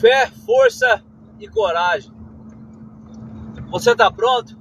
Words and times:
Fé, 0.00 0.26
força 0.26 1.02
e 1.38 1.48
coragem. 1.48 2.12
Você 3.70 3.92
está 3.92 4.10
pronto? 4.10 4.56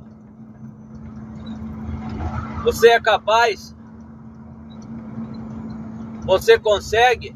Você 2.63 2.89
é 2.89 2.99
capaz? 2.99 3.75
Você 6.25 6.57
consegue? 6.57 7.35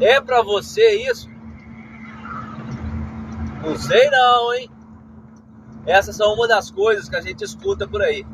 É 0.00 0.20
para 0.20 0.42
você 0.42 1.08
isso? 1.10 1.28
Não 3.62 3.76
sei 3.76 4.08
não, 4.10 4.54
hein? 4.54 4.70
Essas 5.86 6.16
são 6.16 6.32
uma 6.32 6.48
das 6.48 6.70
coisas 6.70 7.08
que 7.08 7.16
a 7.16 7.20
gente 7.20 7.44
escuta 7.44 7.86
por 7.86 8.00
aí. 8.00 8.24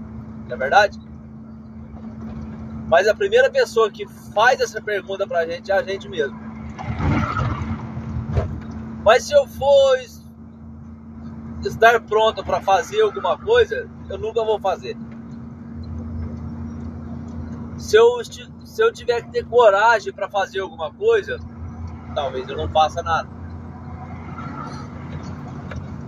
Não 0.46 0.54
é 0.54 0.56
verdade? 0.56 0.98
Mas 2.86 3.08
a 3.08 3.14
primeira 3.14 3.50
pessoa 3.50 3.90
que 3.90 4.06
faz 4.32 4.60
essa 4.60 4.80
pergunta 4.80 5.26
pra 5.26 5.44
gente 5.44 5.72
é 5.72 5.74
a 5.74 5.82
gente 5.82 6.08
mesmo. 6.08 6.45
Mas 9.06 9.22
se 9.22 9.32
eu 9.32 9.46
for 9.46 9.96
estar 11.64 12.00
pronto 12.00 12.42
para 12.42 12.60
fazer 12.60 13.02
alguma 13.02 13.38
coisa, 13.38 13.88
eu 14.10 14.18
nunca 14.18 14.44
vou 14.44 14.58
fazer. 14.58 14.96
Se 17.78 17.96
eu, 17.96 18.20
se 18.24 18.82
eu 18.82 18.92
tiver 18.92 19.22
que 19.22 19.30
ter 19.30 19.46
coragem 19.46 20.12
para 20.12 20.28
fazer 20.28 20.58
alguma 20.58 20.92
coisa, 20.92 21.38
talvez 22.16 22.48
eu 22.48 22.56
não 22.56 22.68
faça 22.68 23.00
nada. 23.00 23.28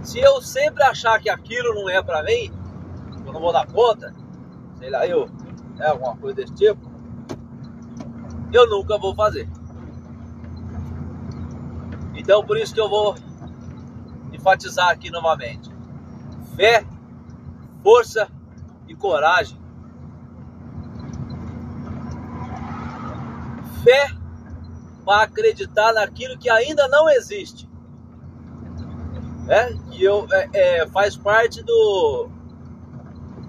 Se 0.03 0.19
eu 0.19 0.43
sempre 0.43 0.83
achar 0.83 1.21
que 1.21 1.31
aquilo 1.31 1.73
não 1.77 1.89
é 1.89 2.03
para 2.03 2.25
mim, 2.25 2.53
eu 3.25 3.33
não 3.33 3.41
vou 3.41 3.53
dar 3.53 3.69
conta, 3.69 4.13
sei 4.77 4.91
lá, 4.91 5.07
eu, 5.07 5.31
é 5.79 5.87
alguma 5.87 6.17
coisa 6.17 6.35
desse 6.35 6.55
tipo, 6.55 6.91
eu 8.53 8.69
nunca 8.69 8.99
vou 8.99 9.15
fazer. 9.15 9.49
Então 12.19 12.45
por 12.45 12.59
isso 12.59 12.75
que 12.75 12.81
eu 12.81 12.89
vou 12.89 13.15
enfatizar 14.33 14.91
aqui 14.91 15.11
novamente. 15.11 15.71
Fé, 16.55 16.85
força 17.83 18.29
e 18.87 18.95
coragem. 18.95 19.59
Fé 23.83 24.11
para 25.05 25.23
acreditar 25.23 25.95
naquilo 25.95 26.37
que 26.37 26.51
ainda 26.51 26.87
não 26.89 27.09
existe 27.09 27.69
né? 29.49 29.75
Que 29.91 30.05
eu, 30.05 30.29
é, 30.31 30.49
é, 30.53 30.87
faz 30.89 31.17
parte 31.17 31.63
do 31.65 32.29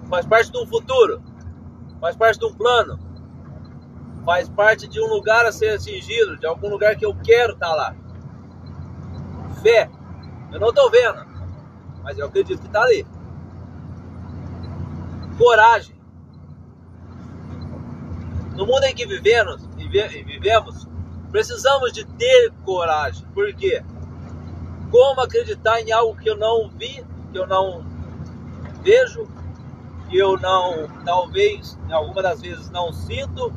faz 0.08 0.26
parte 0.26 0.50
de 0.50 0.58
um 0.58 0.66
futuro, 0.66 1.22
faz 2.00 2.16
parte 2.16 2.40
de 2.40 2.46
um 2.46 2.54
plano, 2.54 2.98
faz 4.24 4.48
parte 4.48 4.88
de 4.88 4.98
um 4.98 5.06
lugar 5.06 5.44
a 5.44 5.52
ser 5.52 5.74
atingido, 5.74 6.36
de 6.38 6.46
algum 6.46 6.68
lugar 6.68 6.96
que 6.96 7.04
eu 7.04 7.14
quero 7.14 7.52
estar 7.52 7.68
tá 7.68 7.74
lá. 7.74 7.96
Fé, 9.62 9.90
eu 10.52 10.60
não 10.60 10.70
estou 10.70 10.90
vendo, 10.90 11.24
mas 12.02 12.18
eu 12.18 12.26
acredito 12.26 12.60
que 12.60 12.66
está 12.66 12.82
ali. 12.82 13.06
Coragem. 15.38 15.94
No 18.56 18.66
mundo 18.66 18.84
em 18.84 18.94
que 18.94 19.06
vivemos, 19.06 19.66
vivemos, 19.76 20.86
precisamos 21.30 21.92
de 21.92 22.04
ter 22.04 22.52
coragem. 22.64 23.26
Por 23.32 23.52
quê? 23.54 23.82
Como 24.90 25.20
acreditar 25.20 25.80
em 25.80 25.92
algo 25.92 26.16
que 26.16 26.28
eu 26.28 26.36
não 26.36 26.68
vi, 26.68 27.04
que 27.32 27.38
eu 27.38 27.46
não 27.46 27.84
vejo, 28.82 29.28
que 30.08 30.18
eu 30.18 30.36
não, 30.38 30.88
talvez, 31.04 31.78
em 31.88 31.92
alguma 31.92 32.22
das 32.22 32.40
vezes 32.40 32.68
não 32.70 32.92
sinto, 32.92 33.52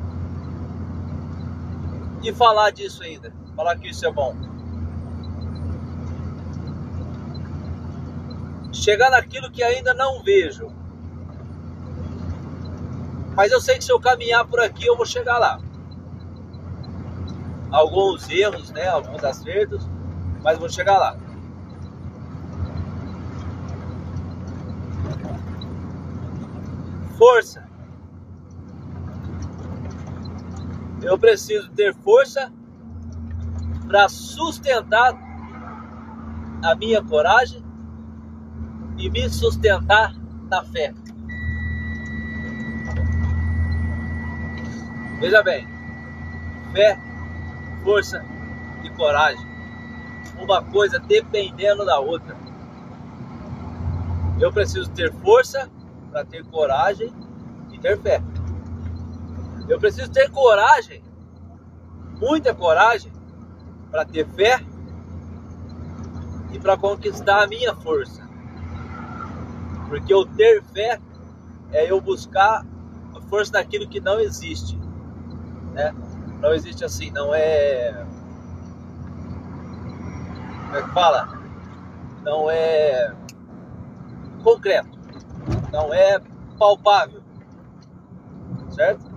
e 2.22 2.32
falar 2.32 2.70
disso 2.70 3.02
ainda, 3.02 3.32
falar 3.54 3.76
que 3.76 3.88
isso 3.88 4.06
é 4.06 4.12
bom. 4.12 4.34
Chegar 8.74 9.10
naquilo 9.10 9.50
que 9.50 9.62
ainda 9.62 9.94
não 9.94 10.22
vejo. 10.22 10.68
Mas 13.34 13.50
eu 13.50 13.60
sei 13.60 13.78
que 13.78 13.84
se 13.84 13.92
eu 13.92 13.98
caminhar 13.98 14.46
por 14.46 14.60
aqui, 14.60 14.84
eu 14.84 14.96
vou 14.96 15.06
chegar 15.06 15.38
lá. 15.38 15.58
Alguns 17.70 18.28
erros, 18.28 18.70
né? 18.70 18.86
Alguns 18.86 19.24
acertos, 19.24 19.88
mas 20.42 20.58
vou 20.58 20.68
chegar 20.68 20.98
lá. 20.98 21.16
força. 27.24 27.66
Eu 31.02 31.18
preciso 31.18 31.70
ter 31.70 31.94
força 31.94 32.52
para 33.86 34.08
sustentar 34.10 35.14
a 36.62 36.74
minha 36.74 37.02
coragem 37.02 37.63
e 39.04 39.10
me 39.10 39.28
sustentar 39.28 40.14
na 40.48 40.64
fé. 40.64 40.94
Veja 45.20 45.42
bem, 45.42 45.68
fé, 46.72 46.98
força 47.82 48.24
e 48.82 48.88
coragem. 48.88 49.46
Uma 50.40 50.62
coisa 50.62 50.98
dependendo 50.98 51.84
da 51.84 52.00
outra. 52.00 52.34
Eu 54.40 54.50
preciso 54.50 54.90
ter 54.92 55.12
força 55.12 55.70
para 56.10 56.24
ter 56.24 56.42
coragem 56.46 57.12
e 57.72 57.78
ter 57.78 58.00
fé. 58.00 58.22
Eu 59.68 59.78
preciso 59.78 60.10
ter 60.10 60.30
coragem, 60.30 61.04
muita 62.18 62.54
coragem, 62.54 63.12
para 63.90 64.06
ter 64.06 64.26
fé 64.28 64.64
e 66.52 66.58
para 66.58 66.78
conquistar 66.78 67.42
a 67.42 67.46
minha 67.46 67.74
força. 67.76 68.23
Porque 69.88 70.14
o 70.14 70.24
ter 70.24 70.62
fé 70.62 71.00
é 71.72 71.90
eu 71.90 72.00
buscar 72.00 72.64
a 73.14 73.20
força 73.28 73.52
daquilo 73.52 73.88
que 73.88 74.00
não 74.00 74.18
existe. 74.20 74.78
Né? 75.72 75.94
Não 76.40 76.52
existe 76.52 76.84
assim, 76.84 77.10
não 77.10 77.34
é. 77.34 78.06
Como 80.64 80.76
é 80.76 80.82
que 80.82 80.90
fala? 80.90 81.38
Não 82.22 82.50
é 82.50 83.14
concreto 84.42 84.94
não 85.74 85.92
é 85.92 86.20
palpável, 86.56 87.20
certo? 88.70 89.12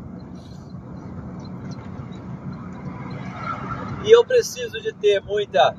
E 4.04 4.12
eu 4.12 4.26
preciso 4.26 4.82
de 4.82 4.92
ter 4.94 5.22
muita 5.22 5.76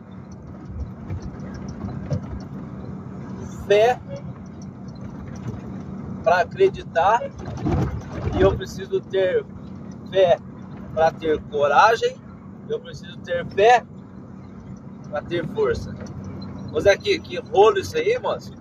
fé 3.67 4.01
para 6.29 6.43
acreditar 6.43 7.23
e 8.37 8.43
eu 8.43 8.55
preciso 8.55 9.01
ter 9.01 9.47
fé 10.11 10.39
para 10.93 11.11
ter 11.11 11.41
coragem, 11.45 12.19
eu 12.69 12.79
preciso 12.79 13.17
ter 13.21 13.47
fé 13.47 13.83
para 15.09 15.23
ter 15.23 15.47
força. 15.55 15.95
Mas 16.71 16.87
aqui, 16.87 17.19
que 17.19 17.39
rolo 17.39 17.79
isso 17.79 17.97
aí, 17.97 18.19
moço? 18.19 18.53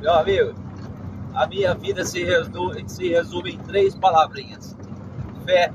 Meu 0.00 0.14
amigo, 0.14 0.54
a 1.34 1.48
minha 1.48 1.74
vida 1.74 2.04
se 2.04 2.22
resume, 2.22 2.88
se 2.88 3.08
resume 3.08 3.54
em 3.54 3.58
três 3.58 3.96
palavrinhas: 3.96 4.76
fé, 5.44 5.72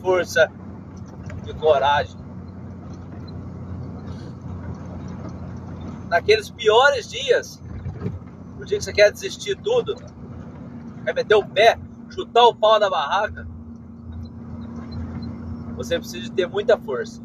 força 0.00 0.50
e 1.46 1.54
coragem. 1.54 2.20
Naqueles 6.08 6.50
piores 6.50 7.08
dias, 7.08 7.62
o 8.58 8.64
dia 8.64 8.78
que 8.78 8.84
você 8.84 8.92
quer 8.92 9.12
desistir 9.12 9.56
tudo, 9.62 9.94
quer 11.04 11.14
meter 11.14 11.34
o 11.34 11.44
pé, 11.44 11.78
chutar 12.10 12.44
o 12.44 12.54
pau 12.54 12.78
da 12.78 12.88
barraca, 12.88 13.46
você 15.76 15.98
precisa 15.98 16.32
ter 16.32 16.46
muita 16.46 16.78
força. 16.78 17.20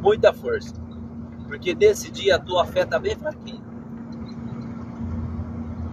Muita 0.00 0.32
força. 0.32 0.74
Porque 1.46 1.74
nesse 1.74 2.10
dia 2.10 2.36
a 2.36 2.38
tua 2.38 2.64
fé 2.64 2.82
está 2.82 2.98
bem 2.98 3.16
fraquinha. 3.16 3.62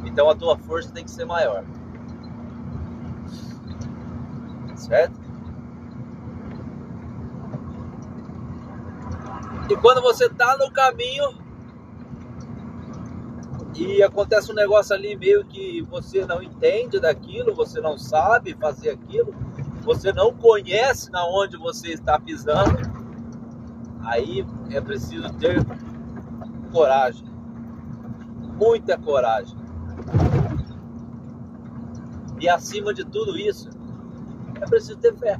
Então 0.05 0.29
a 0.29 0.35
tua 0.35 0.57
força 0.57 0.91
tem 0.91 1.03
que 1.03 1.11
ser 1.11 1.25
maior. 1.25 1.63
Certo? 4.75 5.19
E 9.69 9.75
quando 9.77 10.01
você 10.01 10.29
tá 10.29 10.55
no 10.57 10.71
caminho 10.71 11.44
e 13.75 14.01
acontece 14.01 14.51
um 14.51 14.55
negócio 14.55 14.95
ali 14.95 15.17
meio 15.17 15.43
que 15.45 15.81
você 15.81 16.25
não 16.25 16.41
entende 16.41 16.97
daquilo, 16.97 17.53
você 17.53 17.81
não 17.81 17.97
sabe 17.97 18.55
fazer 18.55 18.91
aquilo, 18.91 19.35
você 19.81 20.13
não 20.13 20.33
conhece 20.33 21.11
na 21.11 21.27
onde 21.27 21.57
você 21.57 21.89
está 21.89 22.17
pisando, 22.17 22.77
aí 24.01 24.45
é 24.71 24.79
preciso 24.79 25.31
ter 25.33 25.57
coragem, 26.71 27.27
muita 28.57 28.97
coragem. 28.97 29.57
E 32.39 32.47
acima 32.47 32.93
de 32.93 33.03
tudo 33.03 33.37
isso, 33.37 33.69
é 34.61 34.65
preciso 34.65 34.97
ter 34.97 35.13
fé. 35.17 35.39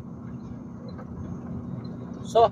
Só. 2.22 2.52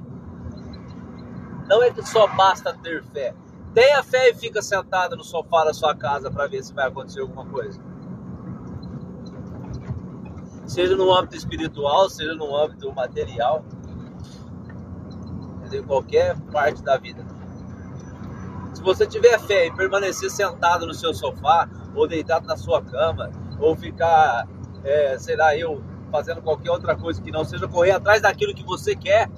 Não 1.67 1.81
é 1.83 1.91
que 1.91 2.03
só 2.07 2.27
basta 2.35 2.73
ter 2.73 3.03
fé. 3.05 3.33
Tenha 3.73 4.03
fé 4.03 4.29
e 4.29 4.35
fica 4.35 4.61
sentado 4.61 5.15
no 5.15 5.23
sofá 5.23 5.65
da 5.65 5.73
sua 5.73 5.95
casa 5.95 6.29
para 6.29 6.47
ver 6.47 6.63
se 6.63 6.73
vai 6.73 6.87
acontecer 6.87 7.21
alguma 7.21 7.45
coisa. 7.45 7.79
Seja 10.67 10.95
no 10.95 11.13
âmbito 11.13 11.35
espiritual, 11.35 12.09
seja 12.09 12.35
no 12.35 12.55
âmbito 12.55 12.91
material, 12.93 13.65
em 15.71 15.83
qualquer 15.83 16.39
parte 16.51 16.83
da 16.83 16.97
vida. 16.97 17.25
Se 18.73 18.81
você 18.81 19.07
tiver 19.07 19.39
fé 19.39 19.67
e 19.67 19.71
permanecer 19.73 20.29
sentado 20.29 20.85
no 20.85 20.93
seu 20.93 21.13
sofá, 21.13 21.67
ou 21.95 22.07
deitado 22.07 22.45
na 22.45 22.55
sua 22.55 22.81
cama, 22.81 23.31
ou 23.59 23.75
ficar, 23.75 24.47
é, 24.83 25.17
sei 25.17 25.35
lá, 25.35 25.55
eu 25.55 25.83
fazendo 26.11 26.41
qualquer 26.41 26.69
outra 26.69 26.95
coisa 26.95 27.19
que 27.21 27.31
não 27.31 27.43
seja 27.43 27.67
correr 27.67 27.91
atrás 27.91 28.21
daquilo 28.21 28.53
que 28.53 28.63
você 28.63 28.95
quer, 28.95 29.29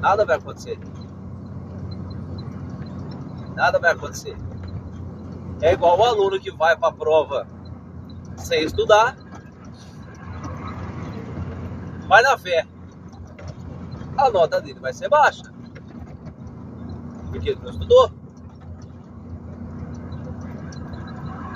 nada 0.00 0.24
vai 0.24 0.36
acontecer. 0.36 0.78
Nada 3.54 3.78
vai 3.78 3.92
acontecer. 3.92 4.36
É 5.60 5.72
igual 5.72 5.98
o 5.98 6.04
aluno 6.04 6.40
que 6.40 6.50
vai 6.50 6.76
para 6.76 6.88
a 6.88 6.92
prova 6.92 7.46
sem 8.36 8.64
estudar, 8.64 9.16
vai 12.08 12.22
na 12.22 12.38
fé. 12.38 12.66
A 14.16 14.30
nota 14.30 14.60
dele 14.60 14.80
vai 14.80 14.92
ser 14.92 15.08
baixa. 15.08 15.44
Porque 17.30 17.50
ele 17.50 17.60
não 17.62 17.70
estudou. 17.70 18.10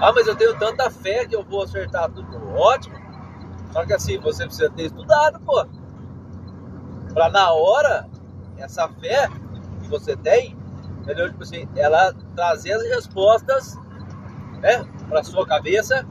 Ah, 0.01 0.13
mas 0.15 0.27
eu 0.27 0.37
tenho 0.37 0.57
tanta 0.59 0.91
fé 0.91 1.27
que 1.27 1.35
eu 1.35 1.43
vou 1.43 1.63
acertar 1.63 2.11
tudo. 2.11 2.37
Ótimo. 2.55 2.97
Só 3.73 3.85
que 3.85 3.93
assim, 3.93 4.19
você 4.19 4.45
precisa 4.45 4.71
ter 4.71 4.85
estudado, 4.85 5.41
pô. 5.41 5.67
Pra 7.13 7.31
na 7.31 7.53
hora, 7.53 8.09
essa 8.57 8.89
fé 8.89 9.29
que 9.81 9.89
você 9.89 10.17
tem, 10.17 10.57
entendeu? 11.05 11.31
Tipo 11.31 11.43
assim, 11.43 11.69
ela 11.77 12.13
trazer 12.35 12.73
as 12.73 12.83
respostas, 12.83 13.77
né, 14.61 14.85
pra 15.09 15.23
sua 15.23 15.47
cabeça, 15.47 16.07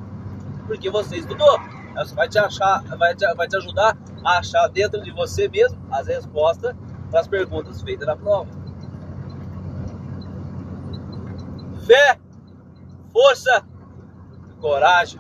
porque 0.68 0.90
você 0.90 1.18
estudou. 1.18 1.60
Ela 1.96 2.06
vai 2.06 2.30
te 2.30 2.40
achar, 2.40 2.84
vai 2.98 3.16
te, 3.16 3.34
vai 3.34 3.48
te 3.48 3.58
ajudar 3.58 3.98
a 4.24 4.38
achar 4.38 4.68
dentro 4.70 5.02
de 5.02 5.12
você 5.12 5.48
mesmo 5.50 5.78
as 5.92 6.08
respostas 6.08 6.76
para 7.10 7.20
as 7.20 7.28
perguntas 7.28 7.82
feitas 7.82 8.08
na 8.08 8.16
prova. 8.16 8.48
Fé, 11.86 12.18
força, 13.12 13.64
coragem 14.62 15.20